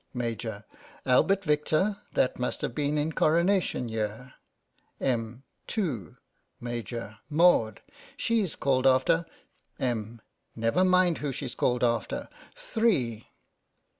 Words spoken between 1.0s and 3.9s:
Albert Victor— that must have been in Coronation